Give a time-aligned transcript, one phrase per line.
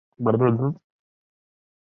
[0.17, 0.81] 纽黑文大学位于此地。